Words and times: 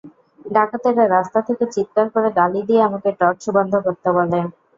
ডাকাতেরা 0.45 1.03
রাস্তা 1.07 1.39
থেকে 1.47 1.63
চিৎকার 1.73 2.07
করে 2.15 2.29
গালি 2.39 2.61
দিয়ে 2.67 2.81
আমাকে 2.87 3.09
টর্চ 3.19 3.43
বন্ধ 3.55 3.73
করতে 3.85 4.09
বলে। 4.17 4.39